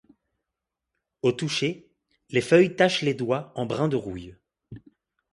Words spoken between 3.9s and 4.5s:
rouille.